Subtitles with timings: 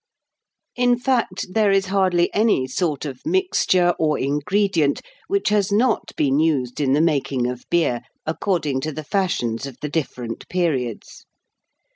[0.75, 6.39] In fact, there is hardly any sort of mixture or ingredient which has not been
[6.39, 11.27] used in the making of beer, according to the fashions of the different periods.